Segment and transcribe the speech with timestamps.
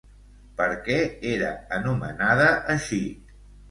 [0.61, 0.97] Per què
[1.33, 3.05] era anomenada així?